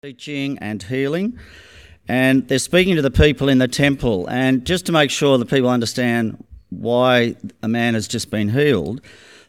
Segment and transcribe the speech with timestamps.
[0.00, 1.36] teaching and healing.
[2.06, 4.28] And they're speaking to the people in the temple.
[4.28, 9.00] And just to make sure that people understand why a man has just been healed,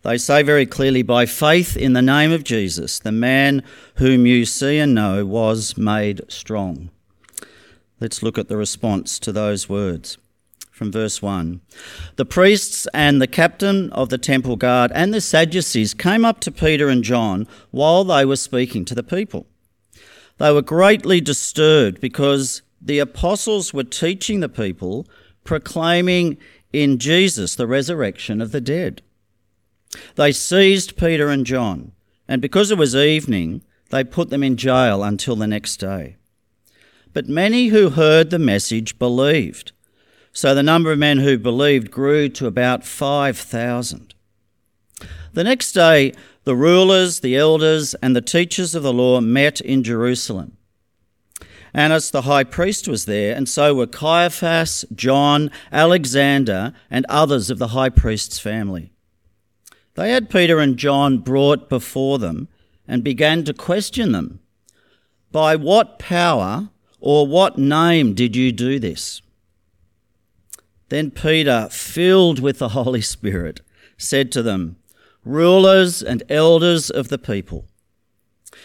[0.02, 3.62] they say very clearly, by faith in the name of Jesus, the man
[3.98, 6.90] whom you see and know was made strong.
[8.00, 10.18] Let's look at the response to those words
[10.72, 11.62] from verse 1.
[12.16, 16.52] The priests and the captain of the temple guard and the Sadducees came up to
[16.52, 19.46] Peter and John while they were speaking to the people.
[20.40, 25.06] They were greatly disturbed because the apostles were teaching the people,
[25.44, 26.38] proclaiming
[26.72, 29.02] in Jesus the resurrection of the dead.
[30.16, 31.92] They seized Peter and John,
[32.28, 36.16] and because it was evening, they put them in jail until the next day.
[37.12, 39.72] But many who heard the message believed.
[40.32, 44.14] So the number of men who believed grew to about 5,000.
[45.34, 46.14] The next day,
[46.50, 50.58] the rulers, the elders, and the teachers of the law met in Jerusalem.
[51.76, 57.60] Annas the high priest was there, and so were Caiaphas, John, Alexander, and others of
[57.60, 58.92] the high priest's family.
[59.94, 62.48] They had Peter and John brought before them
[62.88, 64.40] and began to question them.
[65.32, 69.22] By what power or what name did you do this?
[70.88, 73.62] Then Peter, filled with the Holy Spirit,
[74.00, 74.78] said to them,
[75.30, 77.66] rulers and elders of the people.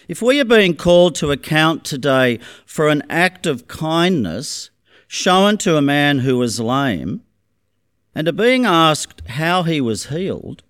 [0.08, 4.70] If we are being called to account today for an act of kindness
[5.06, 7.22] shown to a man who was lame,
[8.14, 10.62] and are being asked how he was healed,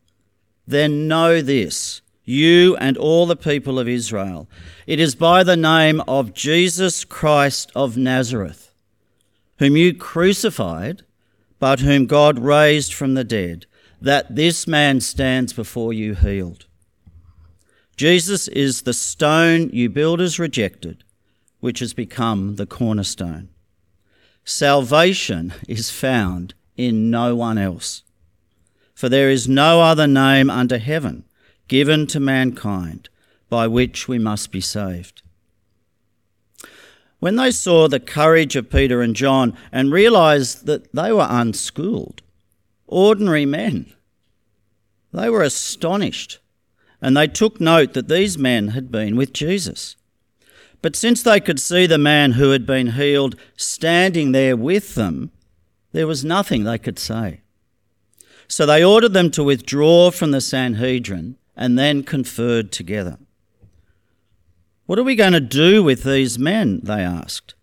[0.67, 4.49] then know this, you and all the people of Israel.
[4.87, 8.73] It is by the name of Jesus Christ of Nazareth,
[9.59, 11.03] whom you crucified,
[11.59, 13.67] but whom God raised from the dead
[14.05, 16.67] that this man stands before you healed.
[17.97, 21.05] Jesus is the stone you builders rejected,
[21.61, 23.49] which has become the cornerstone.
[24.45, 28.03] Salvation is found in no one else.
[28.95, 31.25] For there is no other name under heaven
[31.67, 33.09] given to mankind
[33.49, 35.23] by which we must be saved.
[37.21, 42.21] When they saw the courage of Peter and John and realized that they were unschooled,
[42.87, 43.94] ordinary men,
[45.15, 46.41] they were astonished,
[47.01, 49.97] and they took note that these men had been with Jesus.
[50.83, 55.31] But since they could see the man who had been healed standing there with them,
[55.93, 57.41] there was nothing they could say.
[58.49, 63.19] So they ordered them to withdraw from the Sanhedrin and then conferred together.
[64.87, 66.81] What are we going to do with these men?
[66.83, 67.55] They asked.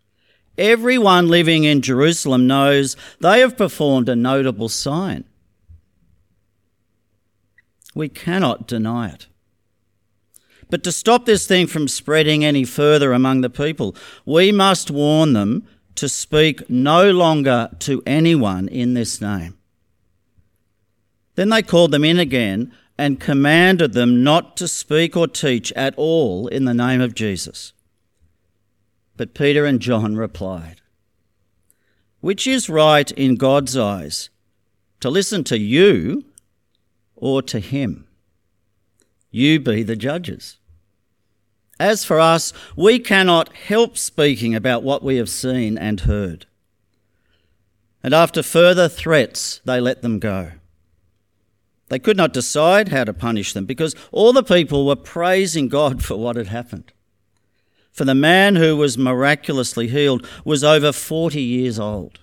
[0.58, 5.26] Everyone living in Jerusalem knows they have performed a notable sign.
[7.94, 9.28] We cannot deny it.
[10.70, 15.34] But to stop this thing from spreading any further among the people, we must warn
[15.34, 19.58] them to speak no longer to anyone in this name.
[21.36, 25.94] Then they called them in again and commanded them not to speak or teach at
[25.98, 27.74] all in the name of Jesus.
[29.18, 30.82] But Peter and John replied,
[32.22, 34.30] Which is right in God's eyes,
[35.02, 36.26] to listen to you
[37.22, 38.06] or to him.
[39.30, 40.58] You be the judges.
[41.80, 46.46] As for us, we cannot help speaking about what we have seen and heard.
[48.04, 50.52] And after further threats, they let them go.
[51.90, 56.04] They could not decide how to punish them because all the people were praising God
[56.04, 56.92] for what had happened.
[57.92, 62.20] For the man who was miraculously healed was over 40 years old.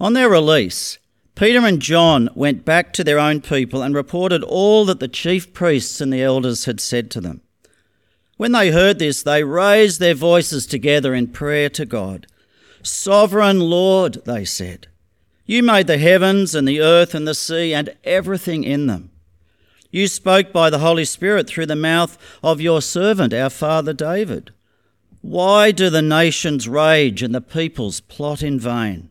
[0.00, 0.98] On their release,
[1.34, 5.52] Peter and John went back to their own people and reported all that the chief
[5.52, 7.40] priests and the elders had said to them.
[8.36, 12.26] When they heard this, they raised their voices together in prayer to God.
[12.82, 14.88] Sovereign Lord, they said,
[15.46, 19.10] you made the heavens and the earth and the sea and everything in them.
[19.90, 24.52] You spoke by the Holy Spirit through the mouth of your servant, our father David.
[25.20, 29.10] Why do the nations rage and the peoples plot in vain?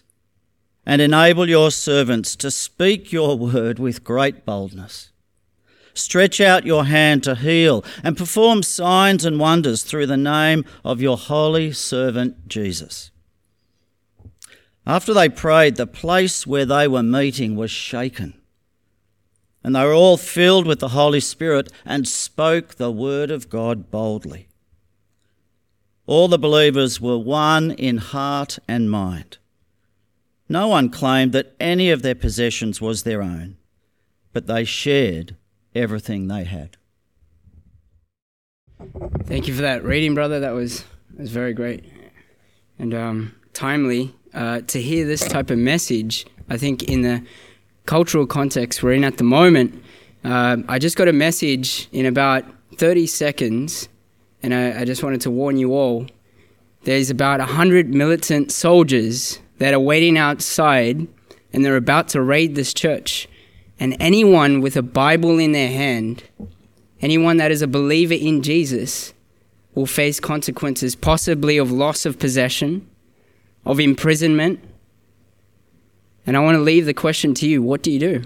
[0.85, 5.11] and enable your servants to speak your word with great boldness.
[5.93, 11.01] Stretch out your hand to heal and perform signs and wonders through the name of
[11.01, 13.11] your holy servant Jesus.
[14.85, 18.33] After they prayed, the place where they were meeting was shaken.
[19.63, 23.91] And they were all filled with the Holy Spirit and spoke the word of God
[23.91, 24.47] boldly.
[26.07, 29.37] All the believers were one in heart and mind.
[30.51, 33.55] No one claimed that any of their possessions was their own,
[34.33, 35.37] but they shared
[35.73, 36.75] everything they had.
[39.23, 40.41] Thank you for that reading, brother.
[40.41, 40.83] That was
[41.17, 41.85] was very great
[42.77, 46.25] and um, timely uh, to hear this type of message.
[46.49, 47.23] I think in the
[47.85, 49.81] cultural context we're in at the moment,
[50.25, 52.43] uh, I just got a message in about
[52.75, 53.87] 30 seconds,
[54.43, 56.07] and I, I just wanted to warn you all.
[56.83, 61.07] There's about 100 militant soldiers that are waiting outside,
[61.53, 63.27] and they're about to raid this church.
[63.79, 66.23] And anyone with a Bible in their hand,
[66.99, 69.13] anyone that is a believer in Jesus,
[69.75, 72.89] will face consequences, possibly of loss of possession,
[73.63, 74.59] of imprisonment.
[76.25, 78.23] And I want to leave the question to you what do you do?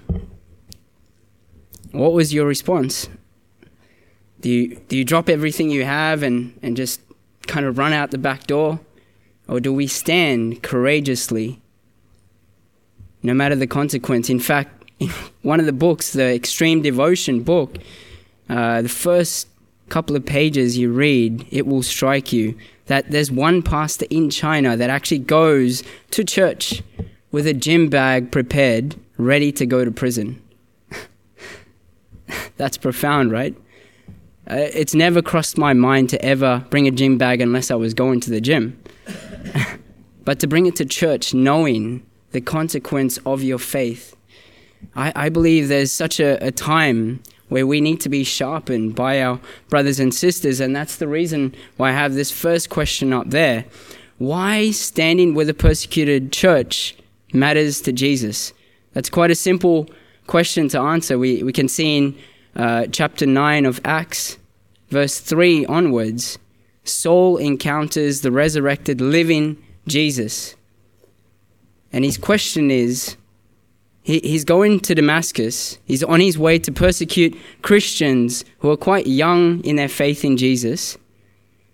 [1.91, 3.09] What was your response?
[4.39, 7.01] Do you, do you drop everything you have and, and just
[7.45, 8.79] kind of run out the back door?
[9.47, 11.61] Or do we stand courageously
[13.21, 14.29] no matter the consequence?
[14.29, 15.09] In fact, in
[15.41, 17.77] one of the books, the Extreme Devotion book,
[18.49, 19.47] uh, the first
[19.89, 22.57] couple of pages you read, it will strike you
[22.87, 26.81] that there's one pastor in China that actually goes to church
[27.31, 30.41] with a gym bag prepared, ready to go to prison.
[32.57, 33.55] That's profound, right?
[34.49, 37.93] Uh, it's never crossed my mind to ever bring a gym bag unless I was
[37.93, 38.79] going to the gym.
[40.23, 44.15] But to bring it to church knowing the consequence of your faith
[44.95, 49.21] I, I believe there's such a, a time where we need to be sharpened by
[49.21, 49.39] our
[49.69, 50.59] brothers and sisters.
[50.59, 53.65] And that's the reason why I have this first question up there.
[54.17, 56.95] Why standing with a persecuted church
[57.33, 58.53] matters to Jesus?
[58.93, 59.89] That's quite a simple
[60.27, 61.19] question to answer.
[61.19, 62.17] We, we can see in
[62.55, 64.37] uh, chapter 9 of Acts,
[64.89, 66.39] verse 3 onwards,
[66.85, 70.55] Saul encounters the resurrected living Jesus.
[71.91, 73.17] And his question is,
[74.03, 75.79] he, he's going to Damascus.
[75.85, 80.37] He's on his way to persecute Christians who are quite young in their faith in
[80.37, 80.97] Jesus.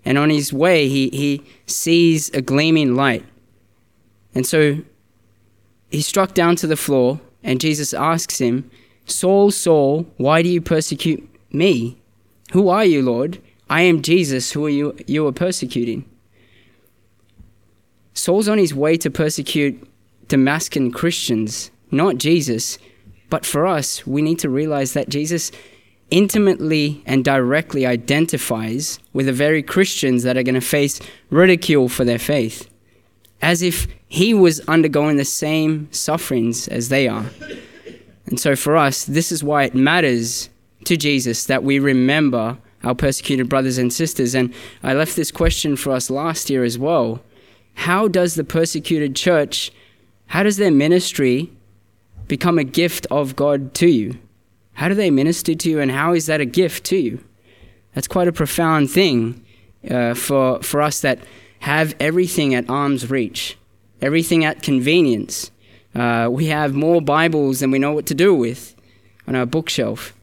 [0.06, 3.25] And on his way, he, he sees a gleaming light.
[4.34, 4.78] And so
[5.90, 8.72] he's struck down to the floor, and Jesus asks him,
[9.06, 11.98] Saul, Saul, why do you persecute me?
[12.54, 13.42] Who are you, Lord?
[13.71, 16.06] I am Jesus, who are you, you are persecuting.
[18.13, 19.88] Saul's on his way to persecute
[20.27, 22.77] Damascus Christians not Jesus.
[23.29, 25.51] But for us, we need to realize that Jesus
[26.09, 32.03] intimately and directly identifies with the very Christians that are going to face ridicule for
[32.03, 32.69] their faith,
[33.41, 37.25] as if he was undergoing the same sufferings as they are.
[38.25, 40.50] And so for us, this is why it matters
[40.83, 44.36] to Jesus that we remember our persecuted brothers and sisters.
[44.36, 47.22] And I left this question for us last year as well.
[47.75, 49.72] How does the persecuted church,
[50.28, 51.51] how does their ministry
[52.28, 54.18] become a gift of God to you?
[54.74, 57.24] How do they minister to you, and how is that a gift to you?
[57.94, 59.45] That's quite a profound thing
[59.89, 61.19] uh, for, for us that
[61.60, 63.58] have everything at arm's reach,
[64.01, 65.51] everything at convenience.
[65.94, 68.75] Uh, we have more Bibles than we know what to do with
[69.27, 70.13] on our bookshelf.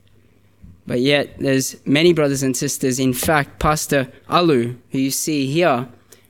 [0.89, 2.99] But yet, there's many brothers and sisters.
[2.99, 5.87] In fact, Pastor Alu, who you see here,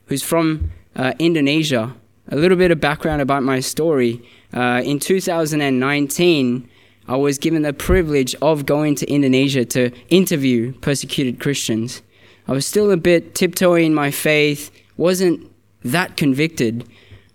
[0.07, 1.95] who's from uh, Indonesia,
[2.29, 4.21] a little bit of background about my story.
[4.53, 6.69] Uh, in 2019,
[7.07, 12.03] I was given the privilege of going to Indonesia to interview persecuted Christians.
[12.49, 15.53] I was still a bit tiptoeing my faith, wasn't
[15.85, 16.85] that convicted,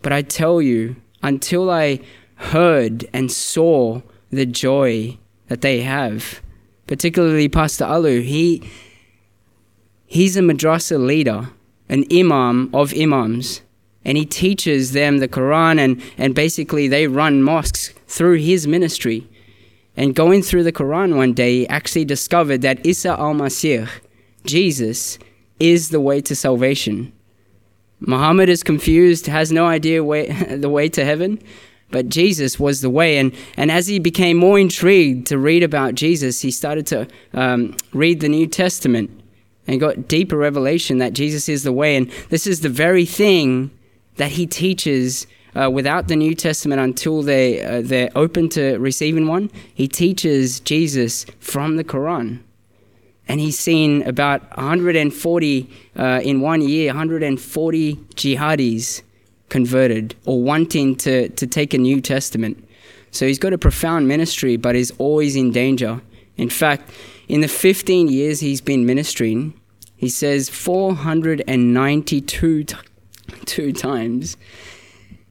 [0.02, 2.02] but I tell you, until I
[2.36, 6.43] heard and saw the joy that they have,
[6.88, 8.70] particularly Pastor Alu, he
[10.06, 11.50] he's a madrasa leader,
[11.90, 13.62] an imam of imams
[14.06, 19.28] and he teaches them the Quran, and, and basically they run mosques through his ministry.
[19.96, 23.88] And going through the Quran one day, he actually discovered that Isa al Masih,
[24.46, 25.20] Jesus,
[25.60, 27.14] is the way to salvation.
[28.00, 31.42] Muhammad is confused, has no idea way, the way to heaven,
[31.94, 33.18] but Jesus was the way.
[33.20, 37.78] And, and as he became more intrigued to read about Jesus, he started to um,
[37.94, 39.12] read the New Testament
[39.68, 41.96] and got deeper revelation that Jesus is the way.
[41.96, 43.70] And this is the very thing
[44.16, 49.28] that he teaches uh, without the New Testament until they uh, they're open to receiving
[49.28, 49.52] one.
[49.72, 52.40] He teaches Jesus from the Quran,
[53.28, 59.04] and he's seen about 140 uh, in one year, 140 jihadis
[59.54, 62.68] converted or wanting to to take a New Testament.
[63.12, 66.02] So he's got a profound ministry, but is always in danger.
[66.38, 66.90] In fact,
[67.28, 69.54] in the 15 years he's been ministering,
[69.96, 72.76] he says 492 t-
[73.46, 74.38] two times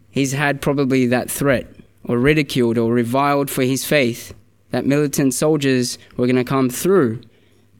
[0.08, 1.66] he's had probably that threat
[2.04, 4.34] or ridiculed or reviled for his faith
[4.70, 7.20] that militant soldiers were going to come through.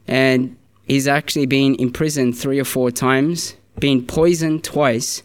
[0.09, 0.57] And
[0.89, 5.23] he's actually been imprisoned three or four times, been poisoned twice.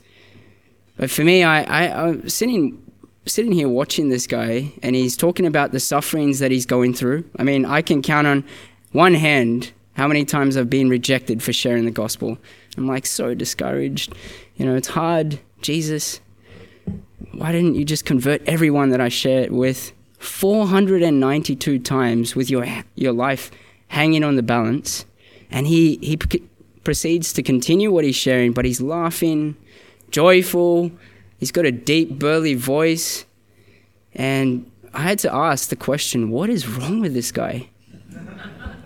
[0.97, 2.81] But for me, I, I, I'm sitting,
[3.25, 7.29] sitting here watching this guy, and he's talking about the sufferings that he's going through.
[7.37, 8.43] I mean, I can count on
[8.91, 12.37] one hand how many times I've been rejected for sharing the gospel.
[12.77, 14.13] I'm like so discouraged.
[14.55, 15.39] You know, it's hard.
[15.61, 16.19] Jesus,
[17.33, 22.65] why didn't you just convert everyone that I share it with 492 times with your,
[22.95, 23.51] your life
[23.87, 25.05] hanging on the balance?
[25.49, 26.17] And he, he
[26.83, 29.55] proceeds to continue what he's sharing, but he's laughing,
[30.17, 30.91] joyful.
[31.37, 33.23] He's got a deep, burly voice.
[34.15, 34.49] And
[34.91, 37.69] I had to ask the question what is wrong with this guy?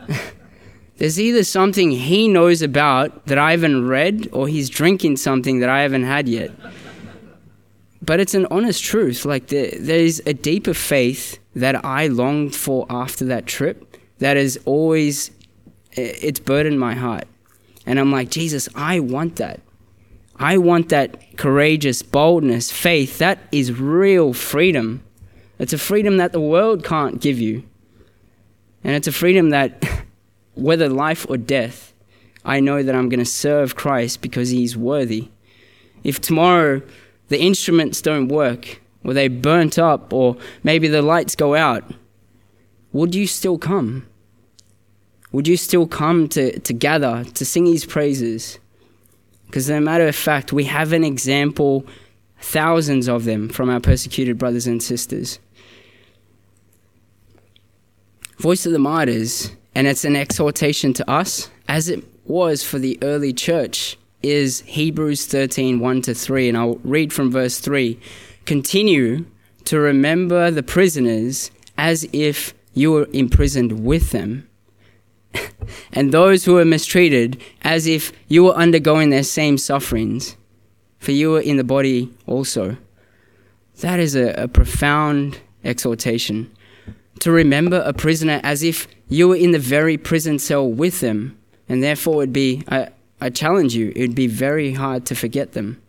[0.97, 5.69] There's either something he knows about that I haven't read, or he's drinking something that
[5.69, 6.51] I haven't had yet.
[8.01, 9.23] But it's an honest truth.
[9.23, 14.59] Like, there, there's a deeper faith that I longed for after that trip that has
[14.65, 15.31] always,
[15.93, 17.25] it's burdened my heart.
[17.85, 19.61] And I'm like, Jesus, I want that.
[20.41, 23.19] I want that courageous boldness, faith.
[23.19, 25.03] That is real freedom.
[25.59, 27.63] It's a freedom that the world can't give you.
[28.83, 29.85] And it's a freedom that
[30.55, 31.93] whether life or death,
[32.43, 35.29] I know that I'm going to serve Christ because he's worthy.
[36.03, 36.81] If tomorrow
[37.27, 41.83] the instruments don't work, or they burnt up, or maybe the lights go out,
[42.91, 44.07] would you still come?
[45.31, 48.57] Would you still come to, to gather, to sing his praises?
[49.51, 51.85] Because, as a matter of fact, we have an example,
[52.39, 55.39] thousands of them, from our persecuted brothers and sisters.
[58.39, 62.97] Voice of the Martyrs and it's an exhortation to us, as it was for the
[63.01, 66.49] early church, is Hebrews 13 1 to 3.
[66.49, 67.99] And I'll read from verse 3.
[68.45, 69.25] Continue
[69.65, 74.47] to remember the prisoners as if you were imprisoned with them,
[75.93, 80.35] and those who were mistreated as if you were undergoing their same sufferings,
[80.99, 82.77] for you were in the body also.
[83.79, 86.51] That is a, a profound exhortation.
[87.21, 91.37] To remember a prisoner as if you were in the very prison cell with them,
[91.67, 95.81] and therefore it'd be, I, I challenge you, it'd be very hard to forget them,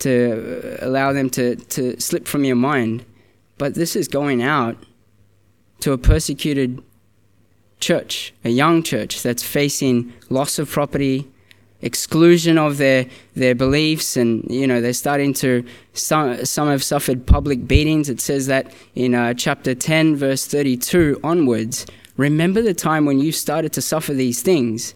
[0.00, 3.04] to uh, allow them to, to slip from your mind.
[3.58, 4.76] But this is going out
[5.80, 6.82] to a persecuted
[7.82, 11.28] church, a young church that's facing loss of property,
[11.82, 17.26] exclusion of their their beliefs and you know they're starting to some some have suffered
[17.26, 18.08] public beatings.
[18.08, 21.86] It says that in uh, chapter 10 verse 32 onwards
[22.16, 24.94] remember the time when you started to suffer these things.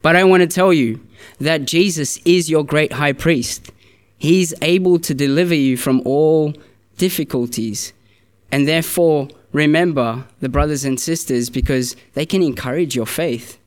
[0.00, 1.00] But i want to tell you
[1.40, 3.72] that jesus is your great high priest.
[4.16, 6.54] He's able to deliver you from all
[6.96, 7.92] difficulties
[8.50, 13.58] and therefore remember the brothers and sisters because they can encourage your faith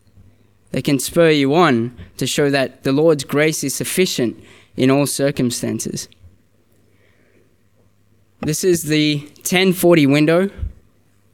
[0.71, 4.41] they can spur you on to show that the Lord's grace is sufficient
[4.77, 6.07] in all circumstances.
[8.39, 10.49] This is the 1040 window.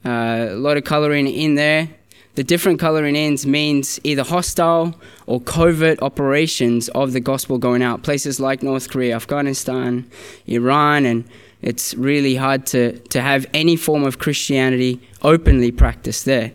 [0.03, 1.89] Uh, a lot of coloring in there.
[2.35, 8.03] The different coloring ends means either hostile or covert operations of the gospel going out.
[8.03, 10.09] Places like North Korea, Afghanistan,
[10.45, 11.25] Iran, and
[11.67, 16.53] it's really hard to, to have any form of Christianity openly practiced there.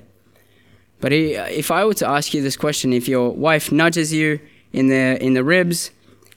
[1.03, 4.41] But if I were to ask you this question, if your wife nudges you
[4.73, 5.91] in the in the ribs,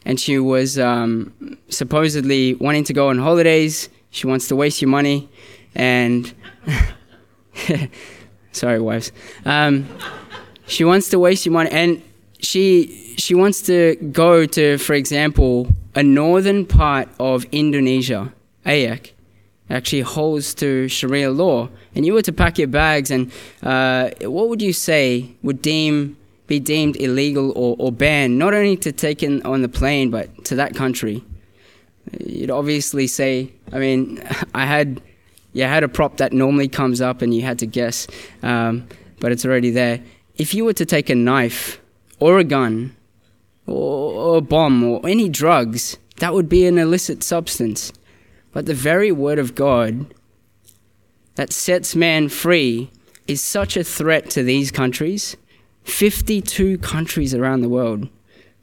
[0.03, 1.31] and she was um,
[1.69, 5.29] supposedly wanting to go on holidays, she wants to waste your money,
[5.73, 6.33] and
[8.51, 9.13] sorry, wives,
[9.45, 9.87] um,
[10.67, 12.01] she wants to waste your money, and
[12.39, 18.33] she she wants to go to, for example, a northern part of Indonesia,
[18.65, 19.11] Aceh,
[19.69, 23.31] actually holds to Sharia law, and you were to pack your bags, and
[23.63, 26.17] uh, what would you say would deem
[26.47, 30.45] be deemed illegal or, or banned, not only to take in on the plane, but
[30.45, 31.23] to that country?
[32.19, 34.21] You'd obviously say, I mean,
[34.53, 35.01] I had,
[35.53, 38.07] you had a prop that normally comes up, and you had to guess,
[38.43, 38.87] um,
[39.19, 40.01] but it's already there.
[40.37, 41.81] If you were to take a knife
[42.19, 42.95] or a gun
[43.65, 47.91] or a bomb or any drugs That would be an illicit substance.
[48.55, 50.13] But the very word of God
[51.35, 52.89] that sets man free
[53.27, 55.35] is such a threat to these countries
[55.83, 58.07] 52 countries around the world,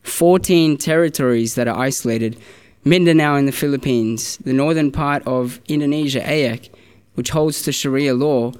[0.02, 2.38] 14 territories that are isolated,
[2.84, 6.70] Mindanao in the Philippines, the northern part of Indonesia, Aceh,
[7.12, 8.52] which holds to Sharia law.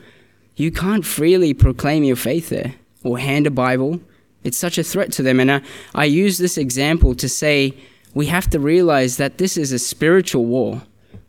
[0.57, 4.01] You can't freely proclaim your faith there or hand a Bible.
[4.45, 5.41] It's such a threat to them.
[5.41, 5.63] And I,
[5.95, 7.73] I use this example to say
[8.13, 10.83] we have to realize that this is a spiritual war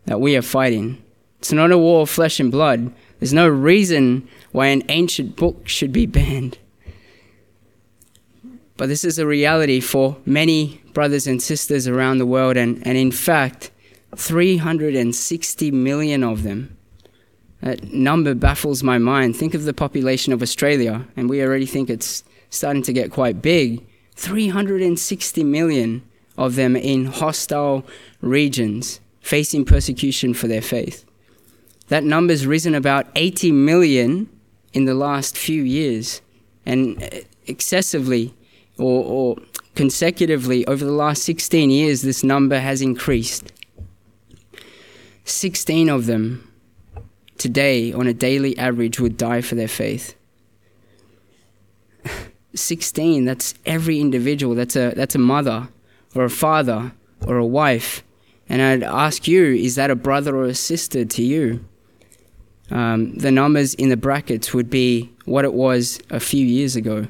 [0.05, 1.03] that we are fighting.
[1.39, 2.93] It's not a war of flesh and blood.
[3.19, 6.57] There's no reason why an ancient book should be banned.
[8.77, 12.98] But this is a reality for many brothers and sisters around the world, and, and
[12.98, 13.72] in fact,
[14.15, 16.77] 360 million of them.
[17.62, 19.38] That number baffles my mind.
[19.38, 23.41] Think of the population of Australia, and we already think it's starting to get quite
[23.41, 23.86] big.
[24.15, 26.03] 360 million
[26.38, 27.86] of them in hostile
[28.22, 31.05] regions facing persecution for their faith.
[31.87, 34.29] That number's risen about 80 million
[34.73, 36.21] in the last few years,
[36.65, 38.33] and uh, excessively
[38.77, 39.37] or, or
[39.75, 43.51] consecutively over the last 16 years, this number has increased.
[45.25, 46.51] 16 of them
[47.37, 50.15] today, on a daily average, would die for their faith.
[52.55, 54.53] 16, that's every individual.
[54.53, 55.69] That's a, that's a mother
[56.13, 56.91] or a father
[57.25, 58.03] or a wife.
[58.50, 61.63] And I'd ask you, is that a brother or a sister to you?
[62.71, 67.07] Um, the numbers in the brackets would be what it was a few years ago.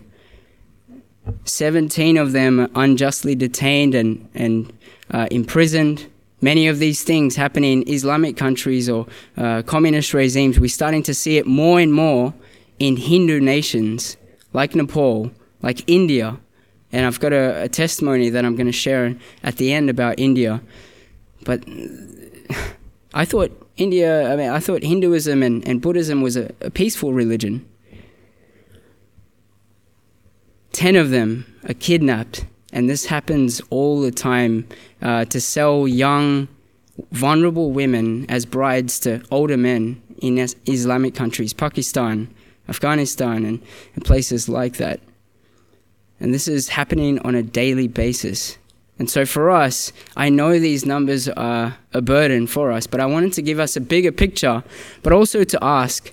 [1.45, 4.73] 17 of them unjustly detained and, and
[5.11, 6.07] uh, imprisoned.
[6.41, 10.59] Many of these things happen in Islamic countries or uh, communist regimes.
[10.59, 12.33] We're starting to see it more and more
[12.79, 14.17] in Hindu nations
[14.51, 16.37] like Nepal, like India.
[16.91, 20.19] And I've got a, a testimony that I'm going to share at the end about
[20.19, 20.61] India.
[21.45, 21.63] But
[23.13, 27.13] I thought India, I mean, I thought Hinduism and, and Buddhism was a, a peaceful
[27.13, 27.67] religion.
[30.71, 34.67] Ten of them are kidnapped, and this happens all the time
[35.01, 36.47] uh, to sell young,
[37.11, 42.33] vulnerable women as brides to older men in Islamic countries, Pakistan,
[42.69, 43.61] Afghanistan, and,
[43.93, 44.99] and places like that.
[46.19, 48.57] And this is happening on a daily basis.
[48.99, 53.05] And so for us, I know these numbers are a burden for us, but I
[53.05, 54.63] wanted to give us a bigger picture,
[55.01, 56.11] but also to ask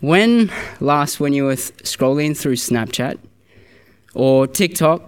[0.00, 3.18] when last, when you were th- scrolling through Snapchat
[4.14, 5.02] or TikTok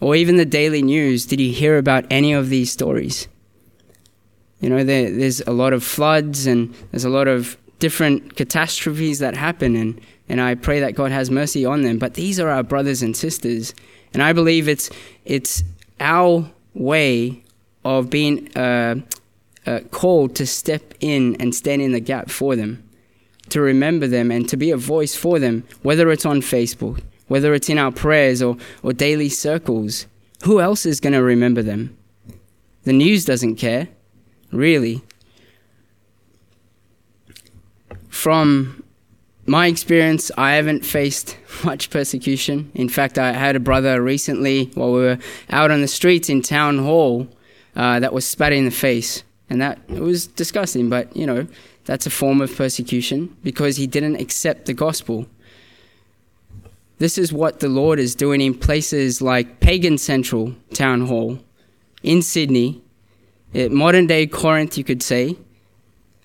[0.00, 3.28] or even the daily news, did you hear about any of these stories?
[4.60, 9.18] You know, there, there's a lot of floods and there's a lot of different catastrophes
[9.18, 11.98] that happen, and, and I pray that God has mercy on them.
[11.98, 13.74] But these are our brothers and sisters,
[14.14, 14.88] and I believe it's,
[15.24, 15.64] it's
[16.02, 17.42] our way
[17.84, 18.96] of being uh,
[19.66, 22.82] uh, called to step in and stand in the gap for them,
[23.48, 27.54] to remember them, and to be a voice for them, whether it's on Facebook, whether
[27.54, 30.06] it's in our prayers or, or daily circles.
[30.44, 31.96] Who else is going to remember them?
[32.82, 33.88] The news doesn't care,
[34.50, 35.02] really
[38.12, 38.81] from
[39.46, 42.70] my experience, I haven't faced much persecution.
[42.74, 45.18] In fact, I had a brother recently while we were
[45.50, 47.28] out on the streets in town hall
[47.74, 49.24] uh, that was spat in the face.
[49.50, 51.46] And that it was disgusting, but you know,
[51.84, 55.26] that's a form of persecution because he didn't accept the gospel.
[56.98, 61.38] This is what the Lord is doing in places like Pagan Central Town Hall
[62.02, 62.80] in Sydney,
[63.54, 65.36] modern day Corinth, you could say,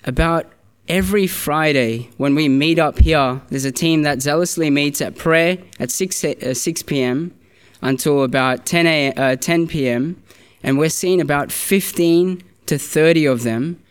[0.06, 0.52] about
[0.88, 5.58] every Friday when we meet up here, there's a team that zealously meets at prayer
[5.80, 7.34] at 6, uh, 6 p.m.
[7.82, 10.22] until about 10, a, uh, 10 p.m.
[10.64, 13.82] And we're seeing about 15 to 30 of them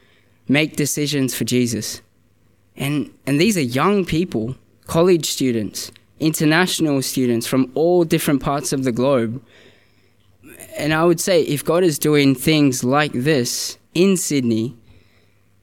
[0.48, 2.02] make decisions for Jesus.
[2.76, 4.56] And, and these are young people,
[4.86, 9.42] college students, international students from all different parts of the globe.
[10.76, 14.76] And I would say if God is doing things like this in Sydney,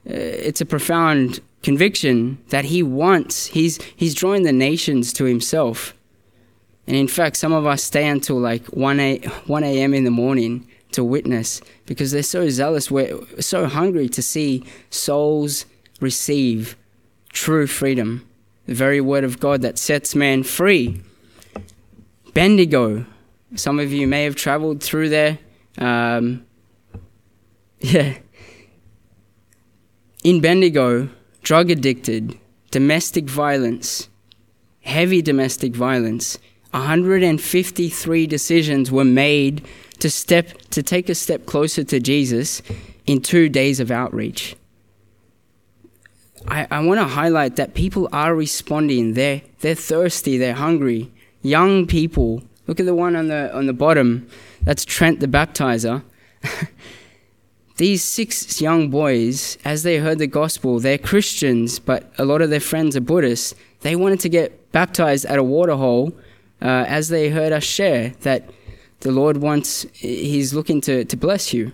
[0.06, 3.48] it's a profound conviction that he wants.
[3.48, 5.94] He's, he's drawing the nations to himself.
[6.86, 9.94] And in fact, some of us stay until like 1 a, 1 a.m.
[9.94, 12.92] in the morning to witness because they're so zealous.
[12.92, 15.66] We're so hungry to see souls
[16.00, 16.76] receive
[17.32, 18.28] true freedom,
[18.66, 21.02] the very word of God that sets man free.
[22.34, 23.06] Bendigo.
[23.56, 25.38] Some of you may have traveled through there.
[25.78, 26.46] Um,
[27.80, 28.18] yeah,
[30.24, 31.10] in Bendigo,
[31.42, 32.38] drug addicted,
[32.72, 34.10] domestic violence,
[34.82, 36.38] heavy domestic violence,
[36.72, 39.68] 153 decisions were made
[40.00, 42.62] to step to take a step closer to Jesus
[43.06, 44.56] in two days of outreach.
[46.48, 49.14] I, I want to highlight that people are responding.
[49.14, 51.12] They're, they're thirsty, they're hungry.
[51.42, 52.44] Young people.
[52.68, 54.28] Look at the one on the, on the bottom.
[54.62, 56.04] That's Trent the baptizer.
[57.78, 62.52] These six young boys, as they heard the gospel, they're Christians, but a lot of
[62.52, 63.56] their friends are Buddhists.
[63.82, 66.14] They wanted to get baptized at a waterhole
[66.62, 68.50] uh, as they heard us share that
[69.00, 71.72] the Lord wants, He's looking to, to bless you.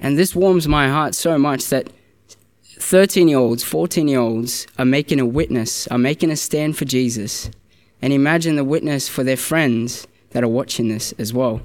[0.00, 1.90] And this warms my heart so much that
[2.78, 6.84] 13 year olds, 14 year olds are making a witness, are making a stand for
[6.84, 7.50] Jesus.
[8.02, 11.62] And imagine the witness for their friends that are watching this as well.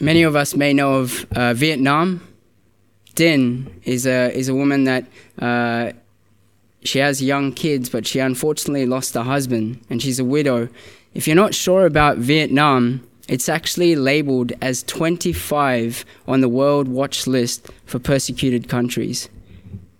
[0.00, 2.26] Many of us may know of uh, Vietnam.
[3.16, 5.06] Din is a, is a woman that
[5.40, 5.90] uh,
[6.84, 10.68] she has young kids, but she unfortunately lost her husband, and she's a widow.
[11.14, 17.26] If you're not sure about Vietnam, it's actually labeled as 25 on the World Watch
[17.26, 19.28] list for persecuted countries.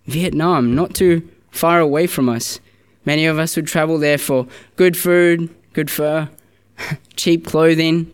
[0.05, 2.61] Vietnam, not too far away from us.
[3.05, 6.29] Many of us would travel there for good food, good pho,
[7.17, 8.13] cheap clothing.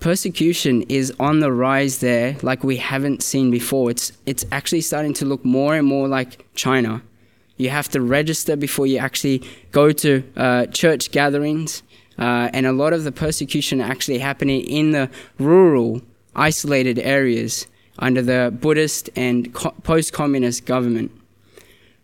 [0.00, 3.90] Persecution is on the rise there like we haven't seen before.
[3.90, 7.02] It's, it's actually starting to look more and more like China.
[7.56, 11.82] You have to register before you actually go to uh, church gatherings.
[12.16, 16.02] Uh, and a lot of the persecution actually happening in the rural,
[16.34, 17.66] isolated areas
[17.98, 21.10] under the Buddhist and co- post communist government.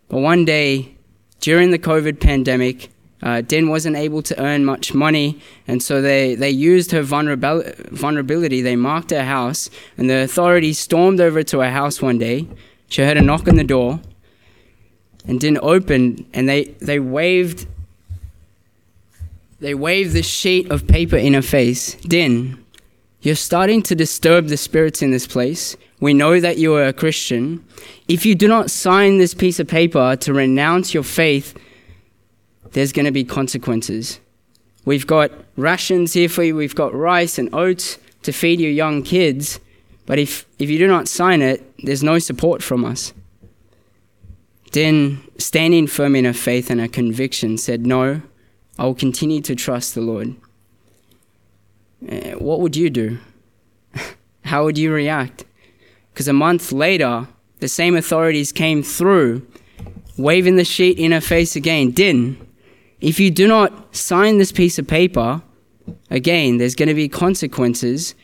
[0.09, 0.95] But one day,
[1.39, 2.89] during the COVID pandemic,
[3.21, 7.89] uh, Den wasn't able to earn much money, and so they, they used her vulnerabil-
[7.89, 8.61] vulnerability.
[8.61, 12.47] They marked her house, and the authorities stormed over to her house one day.
[12.87, 13.99] She heard a knock on the door
[15.27, 17.67] and didn't open, and they, they waved
[19.61, 21.95] they waved this sheet of paper in her face.
[21.95, 22.63] Din,
[23.21, 25.77] you're starting to disturb the spirits in this place.
[25.99, 27.65] We know that you are a Christian.
[28.07, 31.57] If you do not sign this piece of paper to renounce your faith,
[32.71, 34.19] there's going to be consequences.
[34.85, 39.03] We've got rations here for you, we've got rice and oats to feed your young
[39.03, 39.59] kids,
[40.05, 43.13] but if, if you do not sign it, there's no support from us.
[44.71, 48.21] Din, standing firm in her faith and her conviction, said, No,
[48.77, 50.35] I will continue to trust the Lord.
[52.07, 53.17] Uh, what would you do?
[54.43, 55.45] How would you react?
[56.13, 57.27] Because a month later,
[57.59, 59.47] the same authorities came through,
[60.17, 61.91] waving the sheet in her face again.
[61.91, 62.44] Din,
[62.99, 65.41] if you do not sign this piece of paper,
[66.09, 68.15] again, there's going to be consequences.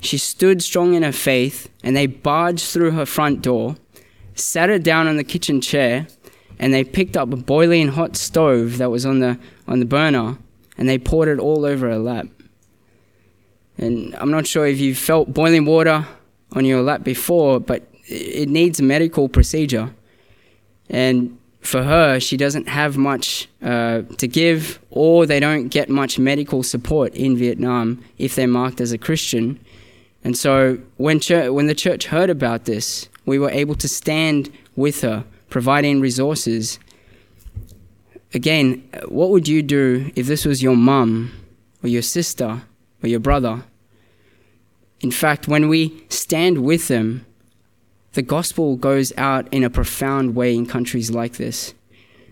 [0.00, 3.76] She stood strong in her faith, and they barged through her front door,
[4.34, 6.06] sat her down on the kitchen chair,
[6.58, 10.38] and they picked up a boiling hot stove that was on the on the burner
[10.76, 12.26] and they poured it all over her lap.
[13.78, 16.06] And I'm not sure if you've felt boiling water
[16.52, 19.94] on your lap before, but it needs a medical procedure.
[20.88, 26.18] And for her, she doesn't have much uh, to give, or they don't get much
[26.18, 29.58] medical support in Vietnam if they're marked as a Christian.
[30.24, 35.02] And so when, when the church heard about this, we were able to stand with
[35.02, 36.80] her providing resources.
[38.34, 41.32] Again, what would you do if this was your mum
[41.82, 42.62] or your sister
[43.02, 43.62] or your brother?
[45.00, 47.24] In fact, when we stand with them,
[48.12, 51.74] the gospel goes out in a profound way in countries like this.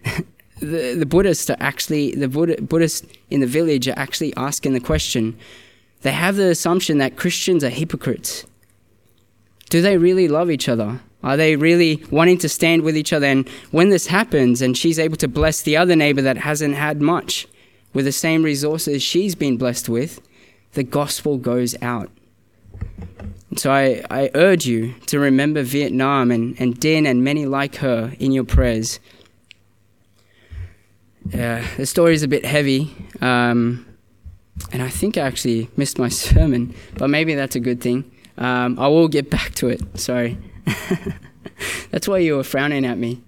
[0.60, 4.80] the, the Buddhists are actually, the Buddha, Buddhists in the village are actually asking the
[4.80, 5.38] question.
[6.02, 8.46] They have the assumption that Christians are hypocrites.
[9.68, 11.00] Do they really love each other?
[11.22, 13.26] Are they really wanting to stand with each other?
[13.26, 17.00] And when this happens and she's able to bless the other neighbor that hasn't had
[17.00, 17.46] much
[17.92, 20.20] with the same resources she's been blessed with,
[20.72, 22.10] the gospel goes out.
[23.56, 28.14] So I, I urge you to remember Vietnam and, and Din and many like her
[28.18, 29.00] in your prayers.
[31.34, 33.86] Uh, the story is a bit heavy, um,
[34.72, 38.10] and I think I actually missed my sermon, but maybe that's a good thing.
[38.38, 39.80] Um, I will get back to it.
[39.98, 40.38] Sorry.
[41.90, 43.22] That's why you were frowning at me.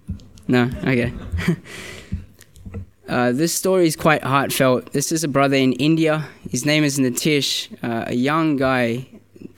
[0.47, 1.13] No, okay.
[3.07, 4.91] uh, this story is quite heartfelt.
[4.91, 6.27] This is a brother in India.
[6.49, 9.07] His name is Nitish, uh, a young guy,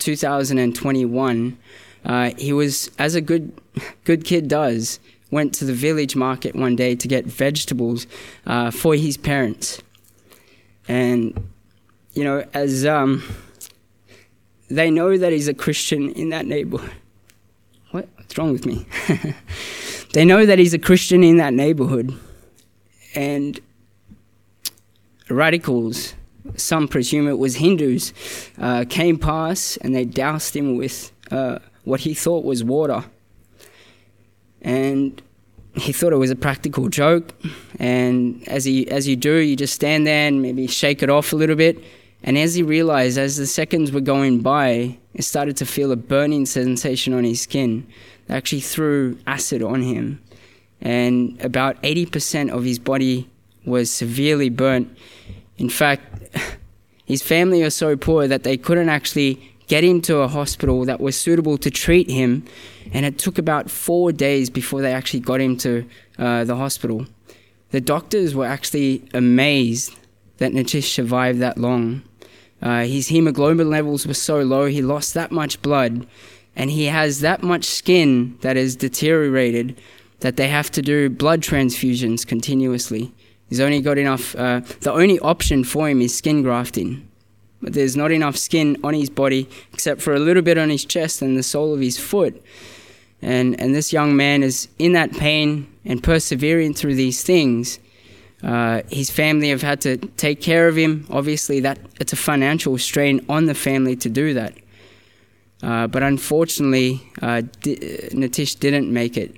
[0.05, 1.57] 2021.
[2.05, 3.51] Uh, he was, as a good,
[4.03, 4.99] good kid does,
[5.31, 8.07] went to the village market one day to get vegetables
[8.45, 9.81] uh, for his parents.
[10.87, 11.49] And,
[12.13, 13.23] you know, as um,
[14.69, 16.93] they know that he's a Christian in that neighborhood
[18.25, 18.85] What's wrong with me?
[20.13, 22.13] they know that he's a Christian in that neighborhood.
[23.13, 23.59] And
[25.29, 26.15] radicals,
[26.55, 28.13] some presume it was Hindus,
[28.59, 33.05] uh, came past and they doused him with uh, what he thought was water.
[34.61, 35.21] And
[35.75, 37.33] he thought it was a practical joke.
[37.79, 41.33] And as, he, as you do, you just stand there and maybe shake it off
[41.33, 41.83] a little bit.
[42.23, 45.95] And as he realized, as the seconds were going by, he started to feel a
[45.95, 47.85] burning sensation on his skin.
[48.27, 50.21] They actually threw acid on him.
[50.81, 53.29] And about 80% of his body
[53.65, 54.95] was severely burnt.
[55.57, 56.37] In fact,
[57.05, 60.99] his family was so poor that they couldn't actually get him to a hospital that
[60.99, 62.45] was suitable to treat him.
[62.93, 65.85] And it took about four days before they actually got him to
[66.19, 67.07] uh, the hospital.
[67.71, 69.95] The doctors were actually amazed
[70.37, 72.03] that Nitish survived that long.
[72.61, 76.07] Uh, his hemoglobin levels were so low, he lost that much blood,
[76.55, 79.79] and he has that much skin that is deteriorated
[80.21, 83.13] that they have to do blood transfusions continuously.
[83.49, 87.07] He's only got enough, uh, the only option for him is skin grafting.
[87.61, 90.85] But there's not enough skin on his body except for a little bit on his
[90.85, 92.41] chest and the sole of his foot.
[93.21, 97.79] And, and this young man is in that pain and persevering through these things.
[98.43, 101.07] Uh, his family have had to take care of him.
[101.09, 104.53] Obviously, that it's a financial strain on the family to do that.
[105.63, 107.77] Uh, but unfortunately, uh, D-
[108.11, 109.35] Nitish didn't make it.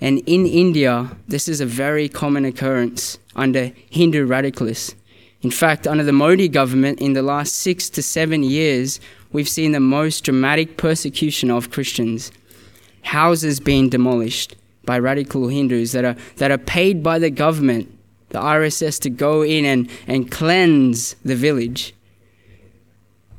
[0.00, 4.94] And in India, this is a very common occurrence under Hindu radicalists.
[5.42, 9.00] In fact, under the Modi government, in the last six to seven years,
[9.32, 12.32] we've seen the most dramatic persecution of Christians.
[13.02, 17.96] Houses being demolished by radical Hindus that are, that are paid by the government,
[18.30, 21.94] the RSS, to go in and, and cleanse the village.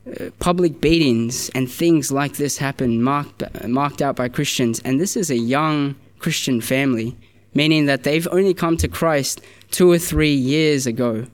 [0.07, 4.79] Uh, public beatings and things like this happen, marked, marked out by Christians.
[4.85, 7.17] And this is a young Christian family,
[7.53, 11.25] meaning that they've only come to Christ two or three years ago.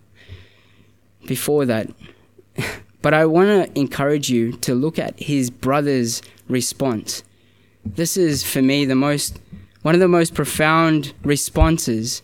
[1.25, 1.89] Before that.
[3.01, 7.21] But I want to encourage you to look at his brother's response.
[7.85, 9.39] This is, for me, the most
[9.83, 12.23] one of the most profound responses.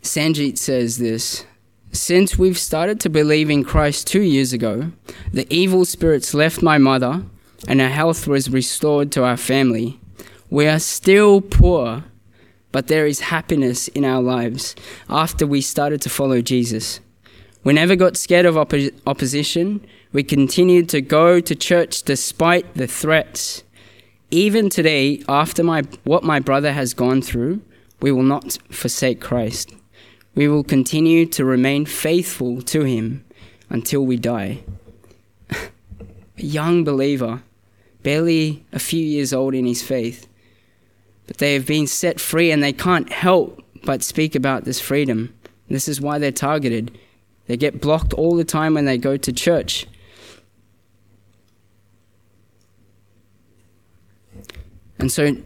[0.00, 1.44] Sanjit says this
[1.92, 4.92] Since we've started to believe in Christ two years ago,
[5.30, 7.24] the evil spirits left my mother
[7.68, 10.00] and her health was restored to our family.
[10.54, 12.04] We are still poor,
[12.70, 14.76] but there is happiness in our lives
[15.10, 17.00] after we started to follow Jesus.
[17.64, 19.84] We never got scared of oppo- opposition.
[20.12, 23.64] We continued to go to church despite the threats.
[24.30, 27.60] Even today, after my, what my brother has gone through,
[28.00, 29.74] we will not forsake Christ.
[30.36, 33.24] We will continue to remain faithful to him
[33.70, 34.62] until we die.
[35.50, 35.66] a
[36.36, 37.42] young believer,
[38.04, 40.28] barely a few years old in his faith,
[41.26, 45.34] but they have been set free and they can't help but speak about this freedom.
[45.68, 46.96] This is why they're targeted.
[47.46, 49.86] They get blocked all the time when they go to church.
[54.98, 55.36] And so,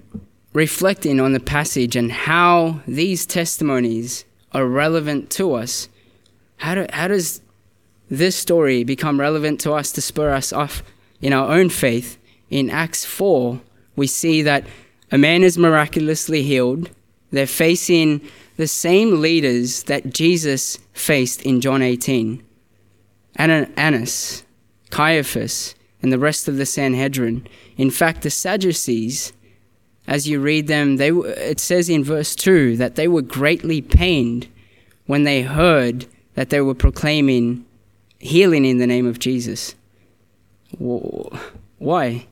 [0.52, 5.88] reflecting on the passage and how these testimonies are relevant to us,
[6.58, 7.40] how, do, how does
[8.10, 10.82] this story become relevant to us to spur us off
[11.20, 12.18] in our own faith?
[12.50, 13.60] In Acts 4,
[13.96, 14.64] we see that
[15.11, 16.90] a man is miraculously healed.
[17.31, 18.21] They're facing
[18.57, 22.44] the same leaders that Jesus faced in John 18
[23.37, 24.44] Annas,
[24.90, 27.47] Caiaphas, and the rest of the Sanhedrin.
[27.77, 29.33] In fact, the Sadducees,
[30.09, 34.49] as you read them, they, it says in verse 2 that they were greatly pained
[35.07, 37.64] when they heard that they were proclaiming
[38.18, 39.75] healing in the name of Jesus.
[40.79, 42.27] Why?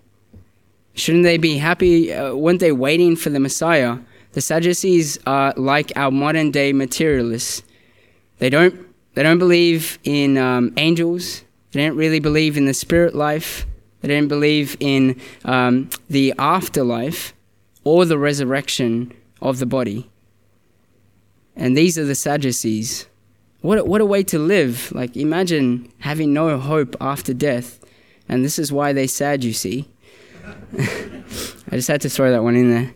[0.96, 2.12] Shouldn't they be happy?
[2.12, 3.98] Uh, weren't they waiting for the Messiah?
[4.32, 7.62] The Sadducees are like our modern day materialists.
[8.38, 8.74] They don't,
[9.14, 11.44] they don't believe in um, angels.
[11.72, 13.66] They don't really believe in the spirit life.
[14.00, 17.34] They don't believe in um, the afterlife
[17.84, 20.10] or the resurrection of the body.
[21.54, 23.06] And these are the Sadducees.
[23.60, 24.92] What, what a way to live.
[24.92, 27.80] Like, imagine having no hope after death.
[28.28, 29.88] And this is why they're sad, you see.
[30.78, 32.92] I just had to throw that one in there.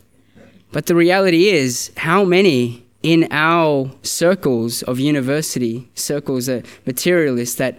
[0.71, 7.77] but the reality is, how many in our circles of university, circles of materialists, that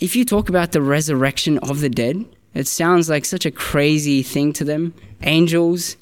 [0.00, 4.22] if you talk about the resurrection of the dead, it sounds like such a crazy
[4.22, 4.94] thing to them.
[5.22, 5.96] Angels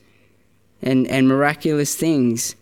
[0.82, 2.54] and, and miraculous things.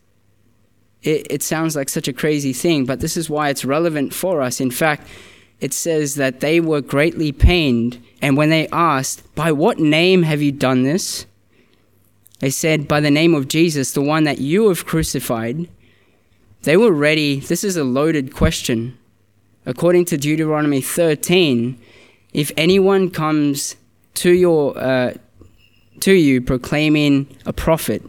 [1.03, 4.43] It, it sounds like such a crazy thing, but this is why it's relevant for
[4.43, 4.61] us.
[4.61, 5.09] In fact,
[5.61, 10.43] it says that they were greatly pained and when they asked, By what name have
[10.43, 11.27] you done this?
[12.41, 15.69] They said, By the name of Jesus, the one that you have crucified.
[16.63, 17.41] They were ready.
[17.41, 18.99] This is a loaded question.
[19.65, 21.81] According to Deuteronomy 13,
[22.33, 23.77] if anyone comes
[24.15, 25.15] to your uh,
[26.01, 28.03] to you proclaiming a prophet,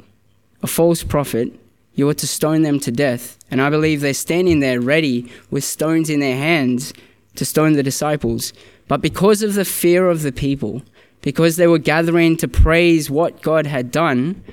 [0.63, 1.53] a false prophet,
[1.93, 3.37] you are to stone them to death.
[3.49, 6.93] And I believe they're standing there ready with stones in their hands
[7.35, 8.53] to stone the disciples.
[8.87, 10.81] But because of the fear of the people,
[11.21, 14.43] because they were gathering to praise what God had done,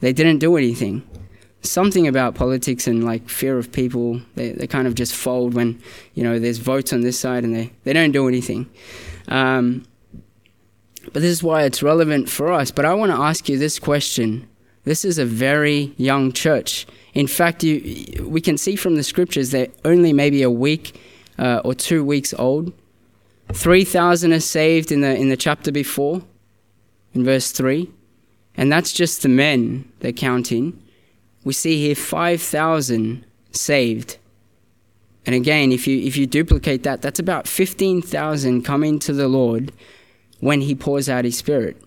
[0.00, 1.08] they didn't do anything.
[1.62, 5.80] Something about politics and like fear of people, they, they kind of just fold when,
[6.14, 8.68] you know, there's votes on this side and they, they don't do anything.
[9.28, 9.86] Um,
[11.12, 12.70] but this is why it's relevant for us.
[12.70, 14.48] But I want to ask you this question.
[14.84, 16.86] This is a very young church.
[17.14, 21.00] In fact, you, we can see from the scriptures they're only maybe a week
[21.38, 22.72] uh, or two weeks old.
[23.52, 26.22] 3,000 are saved in the, in the chapter before,
[27.14, 27.90] in verse 3.
[28.56, 30.82] And that's just the men they're counting.
[31.44, 34.18] We see here 5,000 saved.
[35.24, 39.72] And again, if you, if you duplicate that, that's about 15,000 coming to the Lord
[40.40, 41.80] when He pours out His Spirit.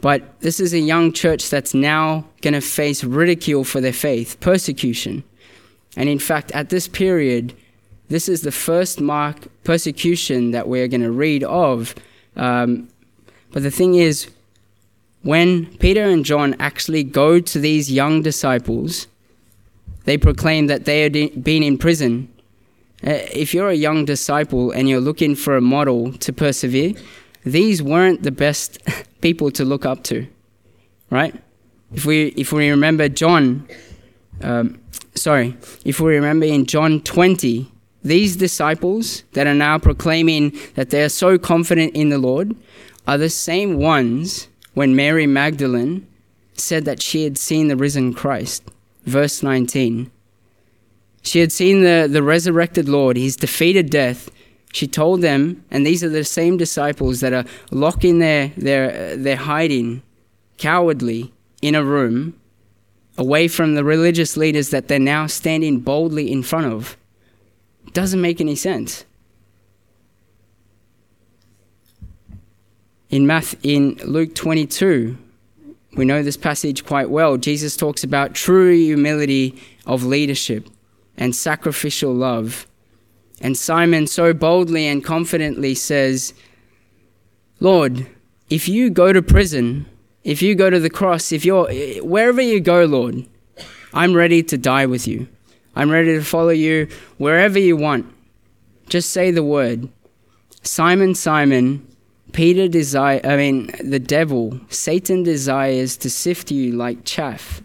[0.00, 4.40] But this is a young church that's now going to face ridicule for their faith,
[4.40, 5.22] persecution.
[5.96, 7.54] And in fact, at this period,
[8.10, 11.94] this is the first mark persecution that we're going to read of.
[12.36, 12.88] Um,
[13.52, 14.28] but the thing is,
[15.22, 19.06] when Peter and John actually go to these young disciples,
[20.04, 22.28] they proclaim that they had been in prison.
[23.06, 26.94] Uh, if you're a young disciple and you're looking for a model to persevere,
[27.44, 28.78] these weren't the best
[29.20, 30.26] people to look up to,
[31.10, 31.34] right?
[31.94, 33.68] If we if we remember John,
[34.42, 34.80] um,
[35.14, 37.70] sorry, if we remember in John 20,
[38.02, 42.56] these disciples that are now proclaiming that they are so confident in the Lord
[43.06, 46.06] are the same ones when Mary Magdalene
[46.54, 48.62] said that she had seen the risen Christ.
[49.04, 50.10] Verse 19.
[51.22, 54.30] She had seen the, the resurrected Lord, he's defeated death,
[54.72, 59.16] she told them, and these are the same disciples that are locked in their, their,
[59.16, 60.02] their hiding,
[60.58, 62.40] cowardly, in a room,
[63.18, 66.96] away from the religious leaders that they're now standing boldly in front of.
[67.92, 69.04] Doesn't make any sense.
[73.08, 75.18] In, Math, in Luke 22,
[75.96, 77.36] we know this passage quite well.
[77.36, 80.68] Jesus talks about true humility of leadership
[81.16, 82.66] and sacrificial love
[83.40, 86.34] and Simon so boldly and confidently says,
[87.58, 88.06] Lord,
[88.50, 89.86] if you go to prison,
[90.24, 91.70] if you go to the cross, if you're
[92.02, 93.26] wherever you go, Lord,
[93.94, 95.28] I'm ready to die with you.
[95.74, 98.06] I'm ready to follow you wherever you want.
[98.88, 99.88] Just say the word.
[100.62, 101.86] Simon, Simon,
[102.32, 107.62] Peter desire I mean the devil, Satan desires to sift you like chaff.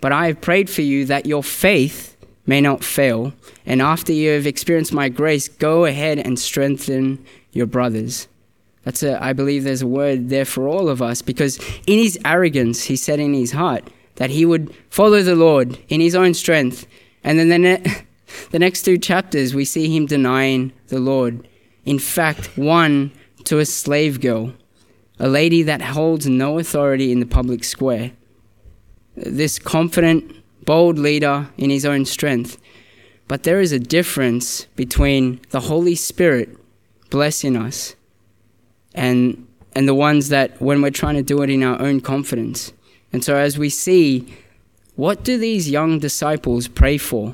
[0.00, 3.32] But I have prayed for you that your faith may not fail.
[3.66, 8.28] And after you have experienced my grace, go ahead and strengthen your brothers.
[8.84, 12.18] That's a, I believe there's a word there for all of us because in his
[12.24, 16.32] arrogance, he said in his heart that he would follow the Lord in his own
[16.32, 16.86] strength.
[17.28, 17.84] And then the, ne-
[18.52, 21.46] the next two chapters, we see him denying the Lord.
[21.84, 23.12] In fact, one
[23.44, 24.54] to a slave girl,
[25.18, 28.12] a lady that holds no authority in the public square.
[29.14, 32.56] This confident, bold leader in his own strength.
[33.26, 36.56] But there is a difference between the Holy Spirit
[37.10, 37.94] blessing us
[38.94, 42.72] and, and the ones that when we're trying to do it in our own confidence.
[43.12, 44.34] And so, as we see,
[44.98, 47.32] what do these young disciples pray for?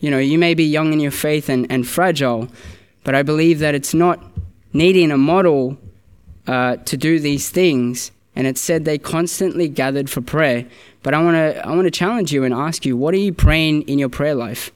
[0.00, 2.48] You know, you may be young in your faith and, and fragile,
[3.04, 4.24] but I believe that it's not
[4.72, 5.76] needing a model
[6.46, 8.10] uh, to do these things.
[8.34, 10.64] And it said they constantly gathered for prayer.
[11.02, 13.34] But I want to I want to challenge you and ask you, what are you
[13.34, 14.70] praying in your prayer life?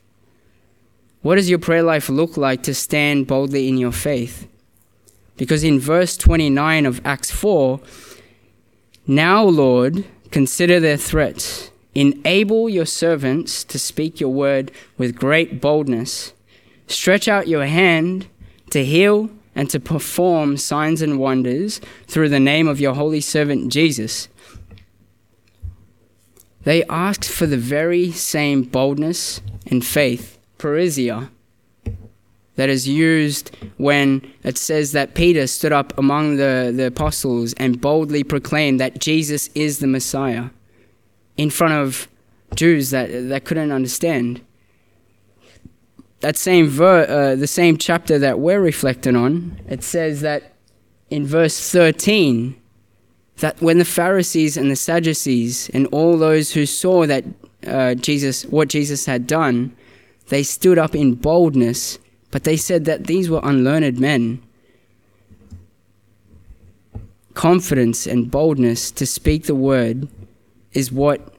[1.22, 4.46] What does your prayer life look like to stand boldly in your faith?
[5.38, 7.80] Because in verse 29 of Acts 4,
[9.06, 11.71] now, Lord, consider their threats.
[11.94, 16.32] Enable your servants to speak your word with great boldness.
[16.86, 18.26] Stretch out your hand
[18.70, 23.70] to heal and to perform signs and wonders through the name of your holy servant
[23.70, 24.28] Jesus.
[26.64, 31.28] They asked for the very same boldness and faith, parrhesia,
[32.56, 37.80] that is used when it says that Peter stood up among the, the apostles and
[37.80, 40.50] boldly proclaimed that Jesus is the Messiah
[41.36, 42.08] in front of
[42.54, 44.40] Jews that, that couldn't understand.
[46.20, 50.54] That same ver- uh, the same chapter that we're reflecting on, it says that
[51.10, 52.56] in verse 13,
[53.38, 57.24] that when the Pharisees and the Sadducees and all those who saw that
[57.66, 59.74] uh, Jesus, what Jesus had done,
[60.28, 61.98] they stood up in boldness,
[62.30, 64.42] but they said that these were unlearned men.
[67.34, 70.08] Confidence and boldness to speak the word
[70.72, 71.34] is what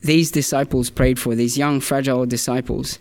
[0.00, 2.98] these disciples prayed for, these young, fragile disciples.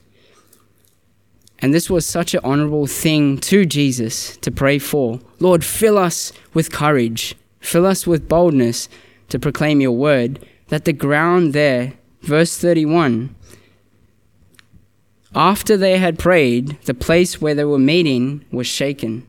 [1.59, 5.19] And this was such an honorable thing to Jesus to pray for.
[5.39, 8.89] Lord, fill us with courage, fill us with boldness
[9.29, 13.35] to proclaim your word, that the ground there, verse 31,
[15.35, 19.27] after they had prayed, the place where they were meeting was shaken.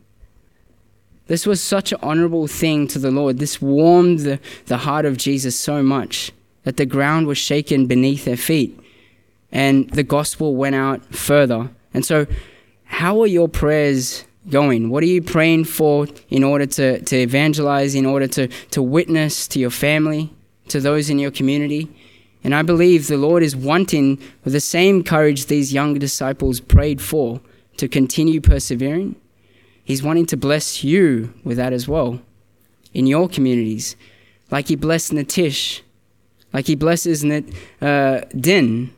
[1.29, 3.39] This was such an honorable thing to the Lord.
[3.39, 6.33] This warmed the, the heart of Jesus so much
[6.65, 8.79] that the ground was shaken beneath their feet.
[9.53, 11.71] And the gospel went out further.
[11.95, 12.27] And so,
[12.85, 14.89] how are your prayers going?
[14.89, 19.47] What are you praying for in order to, to evangelize, in order to, to witness
[19.49, 20.33] to your family,
[20.69, 21.91] to those in your community?
[22.43, 27.03] And I believe the Lord is wanting, with the same courage these young disciples prayed
[27.03, 27.41] for,
[27.77, 29.17] to continue persevering.
[29.89, 32.21] He's wanting to bless you with that as well
[32.93, 33.97] in your communities,
[34.51, 35.81] like He blessed Nitish,
[36.53, 38.93] like He blesses uh, Din.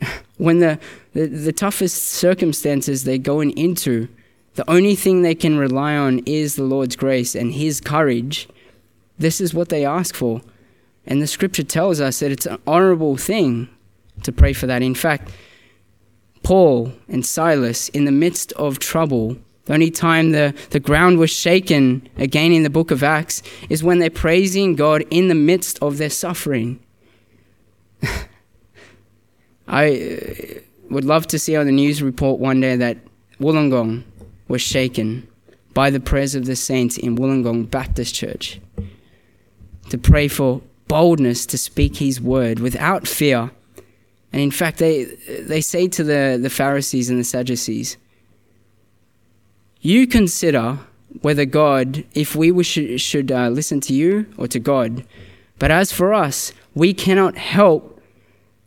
[0.38, 0.80] When the,
[1.12, 4.08] the, the toughest circumstances they're going into,
[4.56, 8.48] the only thing they can rely on is the Lord's grace and His courage.
[9.16, 10.42] This is what they ask for.
[11.06, 13.68] And the scripture tells us that it's an honorable thing
[14.24, 14.82] to pray for that.
[14.82, 15.30] In fact,
[16.42, 19.36] Paul and Silas, in the midst of trouble,
[19.66, 23.84] the only time the, the ground was shaken again in the book of Acts is
[23.84, 26.80] when they're praising God in the midst of their suffering.
[29.68, 32.98] I uh, would love to see on the news report one day that
[33.40, 34.04] Wollongong
[34.46, 35.26] was shaken
[35.74, 38.60] by the prayers of the saints in Wollongong Baptist Church
[39.90, 43.50] to pray for boldness to speak his word without fear.
[44.32, 45.04] And in fact, they,
[45.40, 47.96] they say to the, the Pharisees and the Sadducees,
[49.86, 50.80] You consider
[51.22, 55.04] whether God, if we should, should uh, listen to you or to God.
[55.60, 58.02] But as for us, we cannot help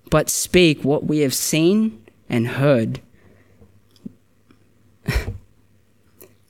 [0.09, 3.01] but speak what we have seen and heard.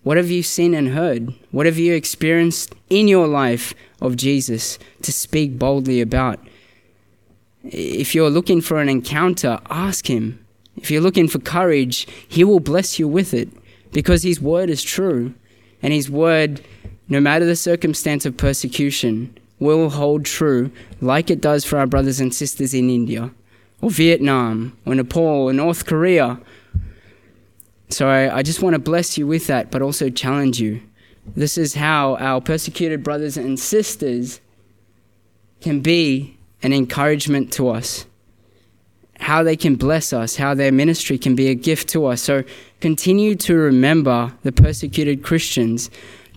[0.04, 1.34] what have you seen and heard?
[1.50, 6.40] What have you experienced in your life of Jesus to speak boldly about.
[7.64, 10.46] If you're looking for an encounter, ask Him.
[10.76, 13.50] If you're looking for courage, He will bless you with it
[13.92, 15.34] because His word is true.
[15.82, 16.62] And His word,
[17.08, 20.72] no matter the circumstance of persecution, will hold true
[21.02, 23.32] like it does for our brothers and sisters in India
[23.82, 26.40] or Vietnam or Nepal or North Korea.
[27.90, 30.82] So I, I just want to bless you with that, but also challenge you
[31.36, 34.42] this is how our persecuted brothers and sisters
[35.62, 38.06] can be an encouragement to us,
[39.20, 42.22] how they can bless us, how their ministry can be a gift to us.
[42.22, 42.44] So
[42.80, 45.90] continue to remember the persecuted Christians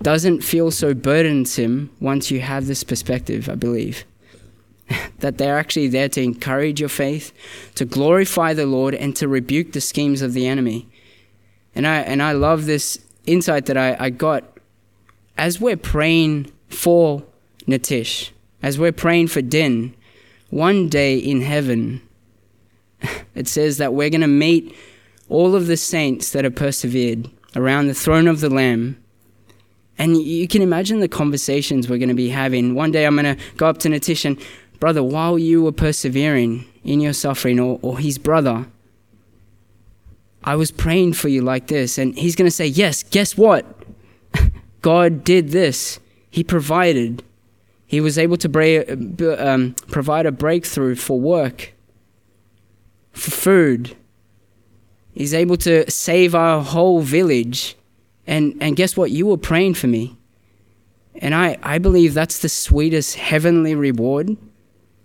[0.03, 4.05] doesn't feel so burdensome once you have this perspective, I believe.
[5.21, 7.33] that they're actually there to encourage your faith,
[7.77, 10.89] to glorify the Lord, and to rebuke the schemes of the enemy.
[11.75, 14.45] And I, and I love this insight that I, I got
[15.39, 17.23] as we're praying for
[17.67, 18.31] Nitish,
[18.63, 19.95] as we're praying for Din,
[20.51, 22.03] one day in heaven,
[23.35, 24.75] it says that we're going to meet
[25.29, 29.03] all of the saints that have persevered around the throne of the Lamb.
[29.99, 32.75] And you can imagine the conversations we're going to be having.
[32.75, 34.41] One day I'm going to go up to Nitish and,
[34.81, 38.67] brother, while you were persevering in your suffering, or, or his brother,
[40.45, 41.99] I was praying for you like this.
[41.99, 43.65] And he's going to say, Yes, guess what?
[44.83, 46.01] God did this.
[46.31, 47.23] He provided.
[47.87, 51.75] He was able to bra- um, provide a breakthrough for work,
[53.13, 53.97] for food.
[55.13, 57.77] He's able to save our whole village.
[58.27, 59.11] And, and guess what?
[59.11, 60.17] You were praying for me.
[61.17, 64.37] And I, I believe that's the sweetest heavenly reward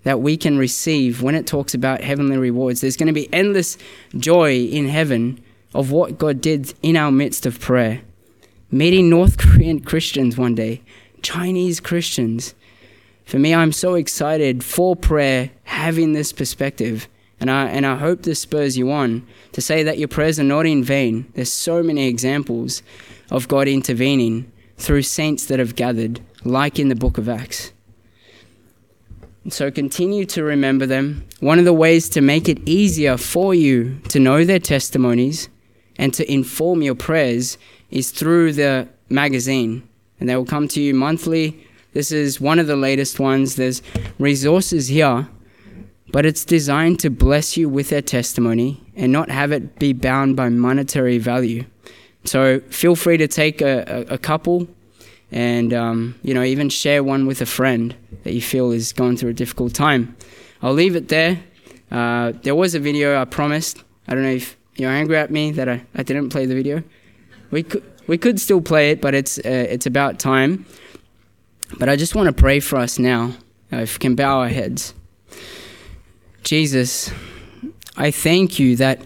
[0.03, 2.80] that we can receive when it talks about heavenly rewards.
[2.80, 3.78] There's going to be endless
[4.16, 5.43] joy in heaven
[5.74, 8.01] of what God did in our midst of prayer
[8.72, 10.82] meeting North Korean Christians one day,
[11.22, 12.53] Chinese Christians.
[13.26, 17.08] For me, I'm so excited for prayer having this perspective.
[17.39, 20.43] And I, and I hope this spurs you on to say that your prayers are
[20.43, 21.31] not in vain.
[21.35, 22.81] There's so many examples
[23.29, 27.71] of God intervening through saints that have gathered, like in the book of Acts.
[29.49, 31.25] So continue to remember them.
[31.39, 35.47] One of the ways to make it easier for you to know their testimonies
[35.97, 37.57] and to inform your prayers
[37.89, 39.88] is through the magazine,
[40.19, 41.65] and they will come to you monthly.
[41.93, 43.55] This is one of the latest ones.
[43.55, 43.81] There's
[44.19, 45.29] resources here
[46.12, 50.36] but it's designed to bless you with their testimony and not have it be bound
[50.36, 51.66] by monetary value.
[52.24, 54.68] So feel free to take a, a, a couple
[55.32, 59.18] and um, you know even share one with a friend that you feel is going
[59.18, 60.16] through a difficult time.
[60.62, 61.43] I'll leave it there.
[61.91, 63.84] Uh, there was a video I promised.
[64.08, 66.84] I don't know if you're angry at me that I, I didn't play the video.
[67.51, 70.66] We could we could still play it, but it's uh, it's about time.
[71.78, 73.34] But I just want to pray for us now.
[73.72, 74.93] Uh, if we can bow our heads.
[76.43, 77.11] Jesus,
[77.95, 79.01] I thank you that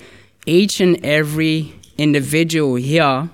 [0.46, 3.30] each and every individual here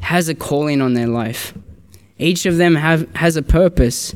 [0.00, 1.54] has a calling on their life.
[2.18, 4.14] Each of them have, has a purpose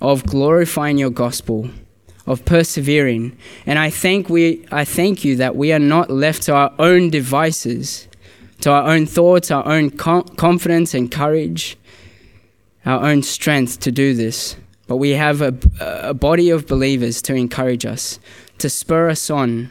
[0.00, 1.70] of glorifying your gospel,
[2.26, 3.36] of persevering.
[3.66, 7.10] And I thank, we, I thank you that we are not left to our own
[7.10, 8.08] devices,
[8.62, 11.76] to our own thoughts, our own com- confidence and courage,
[12.84, 14.56] our own strength to do this.
[14.86, 18.20] But we have a, a body of believers to encourage us,
[18.58, 19.70] to spur us on.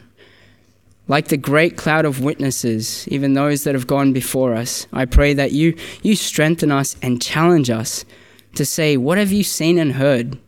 [1.08, 5.34] Like the great cloud of witnesses, even those that have gone before us, I pray
[5.34, 8.04] that you, you strengthen us and challenge us
[8.56, 10.38] to say, What have you seen and heard?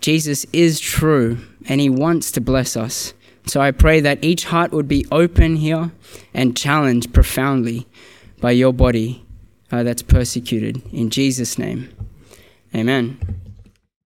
[0.00, 1.38] Jesus is true
[1.68, 3.12] and he wants to bless us.
[3.46, 5.92] So I pray that each heart would be open here
[6.34, 7.86] and challenged profoundly
[8.40, 9.24] by your body
[9.70, 10.82] uh, that's persecuted.
[10.92, 11.88] In Jesus' name,
[12.74, 13.18] amen.